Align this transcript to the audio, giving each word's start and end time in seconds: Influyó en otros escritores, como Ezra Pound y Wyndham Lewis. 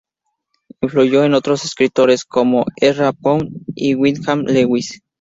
Influyó 0.81 1.23
en 1.25 1.35
otros 1.35 1.63
escritores, 1.63 2.25
como 2.25 2.65
Ezra 2.77 3.13
Pound 3.13 3.51
y 3.75 3.93
Wyndham 3.93 4.45
Lewis. 4.47 5.03